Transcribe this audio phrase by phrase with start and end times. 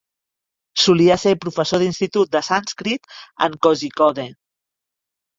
[0.83, 3.05] Solia ser professor d'institut de sànscrit
[3.49, 4.25] en Kozhikode.